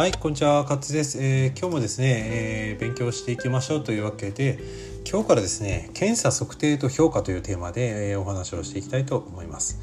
[0.00, 4.58] はい、こんにちは、勝です、えー、今日もですね、えー、勉強していきましょうというわけで、
[5.06, 9.78] 今日からですね、検査測定と評価というテーマで、えー、お話をしていきたいと思います。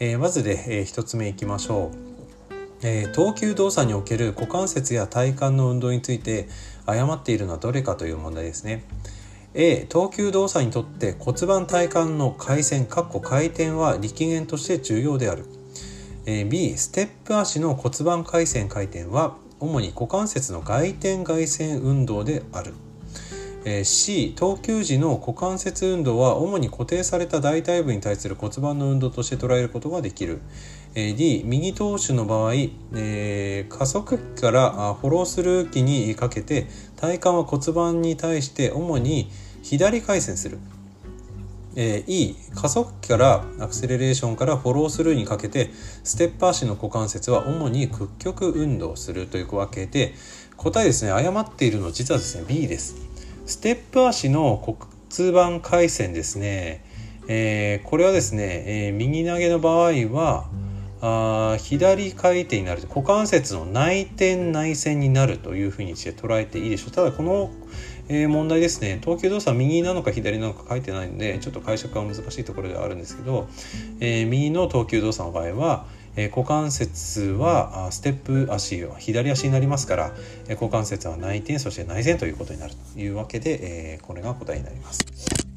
[0.00, 2.54] えまずで、え、1つ目いきましょう。
[2.82, 6.48] え投球動作における股関節や体幹の運動について
[6.84, 8.82] 誤っているのはどれかという問題ですね。
[9.54, 15.44] A 投球動作にとって骨盤体幹の回線回転は力源として重要である
[16.24, 22.74] B ステップ足の骨盤回線回転は主に股関節の外転外旋運動である。
[23.64, 30.40] え C 投球時の股関節運動は主に固定された大腿部に対する骨盤の運動として捉えることができる。
[30.96, 39.30] え D 右投手の場合、えー、加速機からフォロースルー機にかけて体幹は骨盤に対して主に
[39.62, 40.58] 左回旋する。
[41.76, 45.70] えー、E 加速器からアクセレレーションからフォロースルーにかけて
[46.04, 50.14] ステップ足の股関節は主に屈曲運動するというわけで
[50.56, 51.10] 答えですね。
[51.10, 52.96] 誤っているの実はですね B です
[53.46, 53.56] ス。
[53.56, 56.84] テップ足の骨盤回線ですね、
[57.28, 60.48] えー、これはですね、えー、右投げの場合は
[61.04, 62.82] あ左回転になる。
[62.88, 66.90] 股関節の内転内旋になるというふうにして捉えていいでしょう。
[66.92, 67.50] ただこの
[68.14, 73.48] えー、問題ですね投球動作右なのか左なのか書いてないのでちょっと解釈は難しいところではあるんですけど、
[74.00, 80.12] えー、右の投球動作の場合は、えー、股関節はステップ足左足になりますから、
[80.46, 85.06] え、股関節は内転そして内旋ということになるというわけで、え、これが答えになります。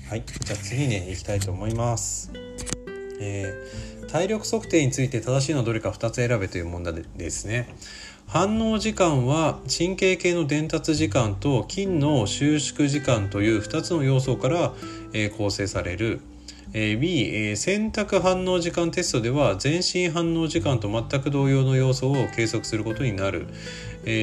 [0.10, 2.32] はい、じゃあ次ねいきたいと思います。
[3.20, 3.54] え、
[4.08, 7.68] 体力測定について正しいのどれか2つ選べという問題ですね。
[8.28, 14.74] 反応時間は神経系の伝達時間と筋の収縮時間という2つの要素から、
[15.38, 16.20] 構成される。
[16.74, 23.48] B 選択反応時間テストでは全身反応時間と全く同様の要素を計測することになる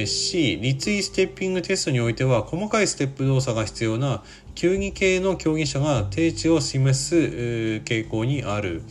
[0.05, 4.21] C 立位ステッピングテストにおいては細かいステップ動作が必要な
[4.53, 8.83] 球技系の競技者が定値を示す傾向にある。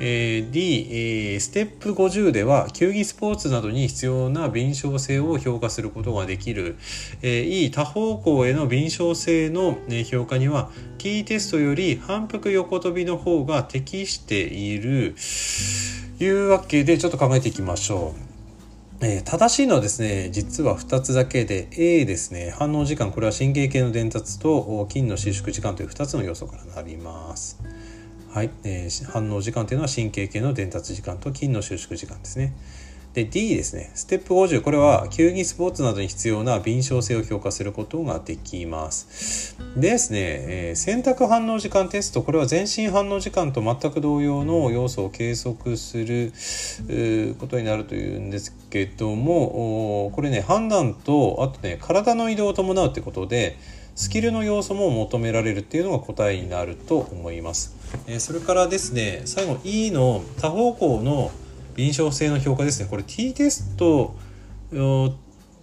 [0.00, 0.88] えー、D、
[1.32, 6.76] えー、ステップ50では球技スポーツなどに必要な敏捷性を評価することができる、
[7.22, 15.14] えー、E 多方向への敏捷性の、ね、評価には T テストより反復横跳びの方が適している
[16.20, 18.28] いうわけでちょっと考えていきましょう。
[19.00, 27.60] え、正しいのはですね実は2つだけで A ですね反応時間これは神経系の伝達と筋の収縮時間という2つの要素からなります。
[28.30, 32.54] はい、えー、反応時間というのは神経系の伝達時間と筋の収縮時間ですね。
[33.14, 33.90] で D ですね。
[33.94, 39.56] ステップ50これは球技スポーツなどに必要な敏捷性を評価することができます。
[39.76, 42.22] でですね、えー、選択反応時間テスト。
[42.22, 46.32] これは全身反応時間と全く同様の要素を計測する
[47.38, 53.56] ことになるというんですけどもこれね判断とあとね体の移動を伴うってことで
[53.98, 57.74] スキルの要素も求められるっていうのが答えになると思います。
[58.06, 61.32] えそれからですね最後 E の多方向の
[61.74, 64.14] 臨床性の評価ですねこれ T テスト
[64.72, 65.16] よ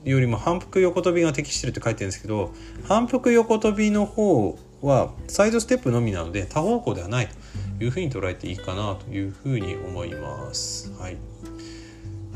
[0.03, 2.51] りも反復横跳びが適してるって書いてるんですけど
[2.83, 7.29] 反復横跳びの方はサイドステップのみなので多方向ではない
[7.77, 10.91] というふうに捉えていいかなというふうに思います。
[10.99, 11.15] はい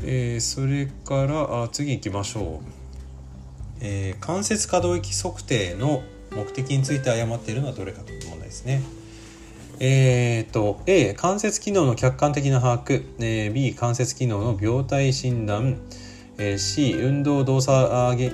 [0.02, 2.79] えー、それからあ次行きましょう。
[3.80, 6.02] えー、関節可動域測定の
[6.32, 8.82] 目的について誤っているのはどれかという問題ですね。
[9.82, 15.78] えーと、A 関節機能の客観的な把握、えー、B 関節機能の病態診断、
[16.36, 17.88] えー、C 運動動作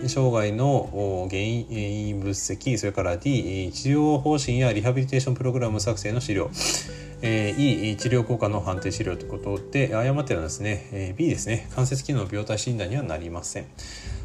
[0.08, 6.50] 障害の原因分析それから D 治療方針やリハビリテーションプログラム作成の資料、
[7.22, 11.68] えー、E 治療効果の判定資料ということで誤っているのはですね、えー、B ですね。
[11.76, 13.66] 関節機能病態診断にはなりません。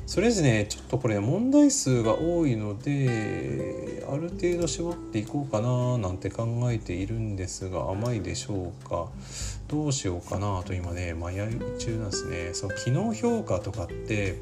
[0.05, 9.07] それですねちょっとこれ問題数が多いのである程度絞っていこうかななんて考えているんですが甘いでしょうか？
[9.69, 11.37] どうしようかなと今ね迷い
[11.79, 12.53] 中なんですね。
[12.53, 14.37] その機能評価とかって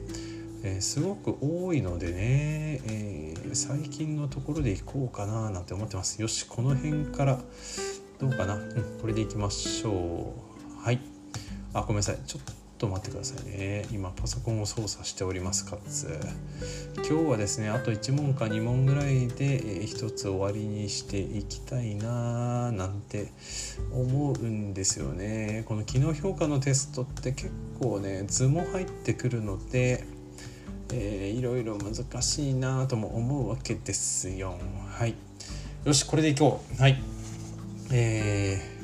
[0.61, 6.21] えー、すごく多いのでね、えー、最近のところでいこうかななんて思ってます。
[6.21, 7.39] よしこの辺から
[8.19, 10.33] どうかな、うん、これでいきましょ
[10.81, 10.83] う。
[10.83, 10.99] はい。
[11.73, 12.17] あごめんなさい。
[12.25, 13.85] ちょっとと待ってくださいね。
[13.91, 16.17] 今パソコンを操作しておりますかつ。
[16.95, 23.31] 今日はですねあと1問か2問ぐらいで1つ終わりにしていきたいななんて
[23.91, 25.65] 思うんですよね。
[25.67, 30.05] この機能評価のテストって結構ね図も入ってくるので
[30.91, 34.57] えー、いろいろ難しいなとも思うわけですよ。
[34.97, 35.15] はい。
[35.83, 36.81] よしこれでいこう。
[36.81, 36.99] はい。
[37.91, 38.78] えー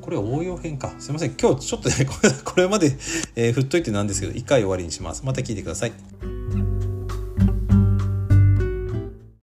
[0.00, 0.92] これ応用編か。
[0.98, 1.34] すいません。
[1.40, 2.06] 今日ちょっとね
[2.44, 2.96] これまで、
[3.36, 5.24] えー、振っといてなんですけど1回終わりにします。
[5.24, 5.92] また聞いてください。